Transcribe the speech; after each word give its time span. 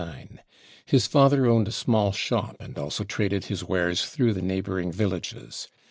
His 0.87 1.05
father 1.05 1.45
owned 1.45 1.67
a 1.67 1.71
small 1.71 2.11
shop, 2.11 2.55
and 2.59 2.75
also 2.75 3.03
traded 3.03 3.45
his 3.45 3.63
wares 3.63 4.03
through 4.03 4.33
the 4.33 4.41
neighbouring 4.41 4.91
villages. 4.91 5.67